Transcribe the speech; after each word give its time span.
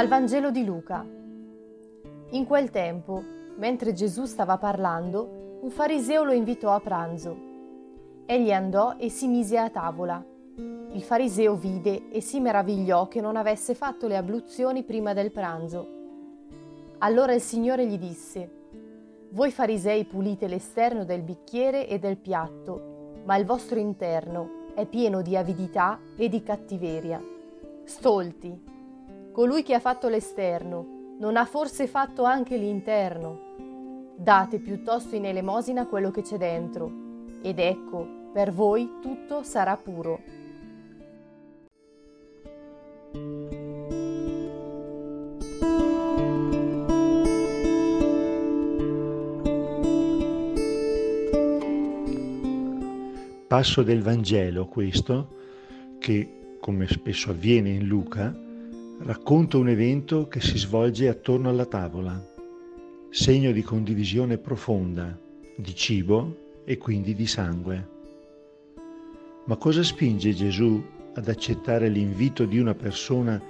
Dal 0.00 0.08
Vangelo 0.08 0.50
di 0.50 0.64
Luca. 0.64 1.06
In 2.30 2.46
quel 2.46 2.70
tempo, 2.70 3.22
mentre 3.56 3.92
Gesù 3.92 4.24
stava 4.24 4.56
parlando, 4.56 5.58
un 5.60 5.68
fariseo 5.68 6.24
lo 6.24 6.32
invitò 6.32 6.72
a 6.72 6.80
pranzo. 6.80 7.36
Egli 8.24 8.50
andò 8.50 8.94
e 8.96 9.10
si 9.10 9.28
mise 9.28 9.58
a 9.58 9.68
tavola. 9.68 10.24
Il 10.92 11.02
fariseo 11.02 11.54
vide 11.54 12.08
e 12.08 12.22
si 12.22 12.40
meravigliò 12.40 13.08
che 13.08 13.20
non 13.20 13.36
avesse 13.36 13.74
fatto 13.74 14.06
le 14.06 14.16
abluzioni 14.16 14.84
prima 14.84 15.12
del 15.12 15.32
pranzo. 15.32 15.86
Allora 17.00 17.34
il 17.34 17.42
Signore 17.42 17.86
gli 17.86 17.98
disse, 17.98 18.50
Voi 19.32 19.50
farisei 19.50 20.06
pulite 20.06 20.48
l'esterno 20.48 21.04
del 21.04 21.20
bicchiere 21.20 21.86
e 21.86 21.98
del 21.98 22.16
piatto, 22.16 23.20
ma 23.26 23.36
il 23.36 23.44
vostro 23.44 23.78
interno 23.78 24.72
è 24.74 24.86
pieno 24.86 25.20
di 25.20 25.36
avidità 25.36 26.00
e 26.16 26.30
di 26.30 26.42
cattiveria. 26.42 27.22
Stolti! 27.84 28.79
Colui 29.32 29.62
che 29.62 29.74
ha 29.74 29.80
fatto 29.80 30.08
l'esterno 30.08 31.14
non 31.20 31.36
ha 31.36 31.44
forse 31.44 31.86
fatto 31.86 32.24
anche 32.24 32.56
l'interno? 32.56 34.14
Date 34.16 34.58
piuttosto 34.58 35.14
in 35.14 35.24
elemosina 35.24 35.86
quello 35.86 36.10
che 36.10 36.22
c'è 36.22 36.36
dentro, 36.36 36.90
ed 37.40 37.60
ecco, 37.60 38.06
per 38.32 38.52
voi 38.52 38.98
tutto 39.00 39.44
sarà 39.44 39.76
puro. 39.76 40.20
Passo 53.46 53.82
del 53.84 54.02
Vangelo 54.02 54.66
questo, 54.66 55.28
che 56.00 56.56
come 56.60 56.88
spesso 56.88 57.30
avviene 57.30 57.70
in 57.70 57.86
Luca, 57.86 58.48
racconta 59.02 59.56
un 59.56 59.68
evento 59.68 60.28
che 60.28 60.40
si 60.40 60.58
svolge 60.58 61.08
attorno 61.08 61.48
alla 61.48 61.64
tavola, 61.64 62.22
segno 63.08 63.50
di 63.50 63.62
condivisione 63.62 64.36
profonda, 64.36 65.18
di 65.56 65.74
cibo 65.74 66.60
e 66.64 66.76
quindi 66.76 67.14
di 67.14 67.26
sangue. 67.26 67.88
Ma 69.46 69.56
cosa 69.56 69.82
spinge 69.82 70.34
Gesù 70.34 70.84
ad 71.14 71.28
accettare 71.28 71.88
l'invito 71.88 72.44
di 72.44 72.58
una 72.58 72.74
persona 72.74 73.40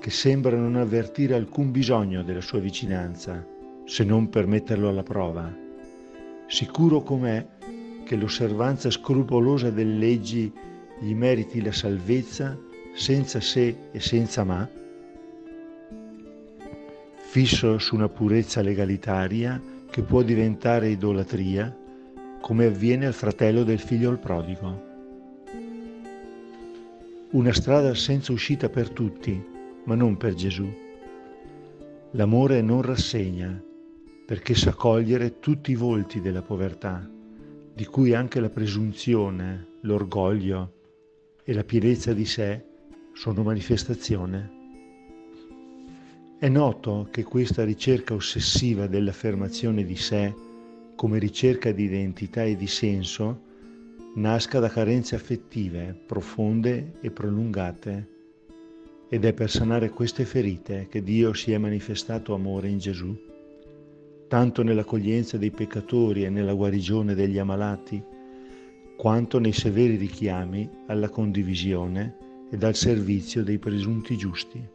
che 0.00 0.10
sembra 0.10 0.56
non 0.56 0.76
avvertire 0.76 1.34
alcun 1.34 1.70
bisogno 1.70 2.22
della 2.22 2.40
sua 2.40 2.58
vicinanza, 2.58 3.46
se 3.84 4.04
non 4.04 4.30
per 4.30 4.46
metterlo 4.46 4.88
alla 4.88 5.02
prova? 5.02 5.54
Sicuro 6.46 7.02
com'è 7.02 7.46
che 8.04 8.16
l'osservanza 8.16 8.90
scrupolosa 8.90 9.68
delle 9.68 9.98
leggi 9.98 10.50
gli 10.98 11.14
meriti 11.14 11.60
la 11.60 11.72
salvezza 11.72 12.58
senza 12.94 13.40
se 13.40 13.76
e 13.92 14.00
senza 14.00 14.44
ma? 14.44 14.66
Fisso 17.34 17.80
su 17.80 17.96
una 17.96 18.08
purezza 18.08 18.60
legalitaria 18.60 19.60
che 19.90 20.02
può 20.02 20.22
diventare 20.22 20.90
idolatria, 20.90 21.76
come 22.40 22.66
avviene 22.66 23.06
al 23.06 23.12
fratello 23.12 23.64
del 23.64 23.80
figlio 23.80 24.08
al 24.08 24.20
prodigo. 24.20 24.82
Una 27.30 27.52
strada 27.52 27.92
senza 27.96 28.30
uscita 28.30 28.68
per 28.68 28.90
tutti, 28.90 29.44
ma 29.82 29.96
non 29.96 30.16
per 30.16 30.34
Gesù. 30.34 30.72
L'amore 32.12 32.62
non 32.62 32.82
rassegna, 32.82 33.60
perché 34.24 34.54
sa 34.54 34.72
cogliere 34.72 35.40
tutti 35.40 35.72
i 35.72 35.74
volti 35.74 36.20
della 36.20 36.42
povertà, 36.42 37.04
di 37.74 37.84
cui 37.84 38.14
anche 38.14 38.38
la 38.38 38.48
presunzione, 38.48 39.78
l'orgoglio 39.80 40.72
e 41.42 41.52
la 41.52 41.64
pienezza 41.64 42.12
di 42.12 42.26
sé 42.26 42.64
sono 43.12 43.42
manifestazione. 43.42 44.63
È 46.44 46.48
noto 46.50 47.08
che 47.10 47.22
questa 47.22 47.64
ricerca 47.64 48.12
ossessiva 48.12 48.86
dell'affermazione 48.86 49.82
di 49.82 49.96
sé 49.96 50.34
come 50.94 51.18
ricerca 51.18 51.72
di 51.72 51.84
identità 51.84 52.44
e 52.44 52.54
di 52.54 52.66
senso 52.66 53.40
nasca 54.16 54.58
da 54.58 54.68
carenze 54.68 55.14
affettive 55.14 55.98
profonde 56.06 56.98
e 57.00 57.10
prolungate 57.10 58.08
ed 59.08 59.24
è 59.24 59.32
per 59.32 59.48
sanare 59.48 59.88
queste 59.88 60.26
ferite 60.26 60.86
che 60.90 61.02
Dio 61.02 61.32
si 61.32 61.52
è 61.52 61.56
manifestato 61.56 62.34
amore 62.34 62.68
in 62.68 62.76
Gesù, 62.76 63.18
tanto 64.28 64.62
nell'accoglienza 64.62 65.38
dei 65.38 65.50
peccatori 65.50 66.24
e 66.24 66.28
nella 66.28 66.52
guarigione 66.52 67.14
degli 67.14 67.38
ammalati, 67.38 68.04
quanto 68.98 69.38
nei 69.38 69.54
severi 69.54 69.96
richiami 69.96 70.68
alla 70.88 71.08
condivisione 71.08 72.18
ed 72.50 72.62
al 72.62 72.74
servizio 72.74 73.42
dei 73.42 73.56
presunti 73.56 74.14
giusti. 74.18 74.73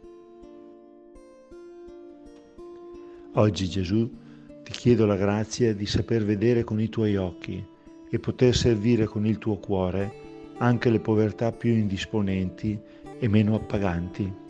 Oggi 3.34 3.68
Gesù 3.68 4.10
ti 4.64 4.72
chiedo 4.72 5.06
la 5.06 5.16
grazia 5.16 5.72
di 5.72 5.86
saper 5.86 6.24
vedere 6.24 6.64
con 6.64 6.80
i 6.80 6.88
tuoi 6.88 7.16
occhi 7.16 7.64
e 8.10 8.18
poter 8.18 8.56
servire 8.56 9.06
con 9.06 9.24
il 9.24 9.38
tuo 9.38 9.56
cuore 9.58 10.12
anche 10.58 10.90
le 10.90 10.98
povertà 10.98 11.52
più 11.52 11.72
indisponenti 11.72 12.78
e 13.18 13.28
meno 13.28 13.54
appaganti. 13.54 14.48